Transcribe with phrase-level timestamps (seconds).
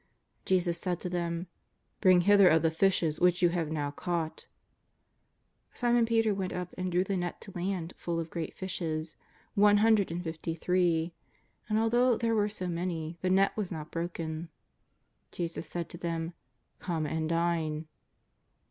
[0.45, 1.45] Jesus said to them:"
[2.01, 4.47] Bring hither of the fishes which you have now caught/'
[5.75, 9.15] Simon Peter went up and drew the net to land full of gi'eat fishes,
[9.53, 11.13] one hundred and fifty three;
[11.69, 14.49] and, although there were so many, the net was not broken,
[15.31, 16.33] Jesus said to them:
[16.77, 17.85] ^' Come and dine."